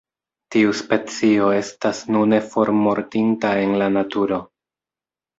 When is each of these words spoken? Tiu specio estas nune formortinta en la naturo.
Tiu 0.53 0.69
specio 0.77 1.49
estas 1.57 1.99
nune 2.15 2.39
formortinta 2.53 3.51
en 3.65 3.75
la 3.83 3.91
naturo. 3.99 4.41